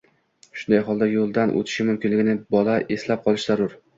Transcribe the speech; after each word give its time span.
shunday 0.61 0.79
holda 0.87 1.09
yo‘ldan 1.09 1.53
o‘tishi 1.59 1.85
mumkinligini 1.91 2.35
bola 2.57 2.81
eslab 2.97 3.25
qolishi 3.29 3.49
zarur. 3.53 3.79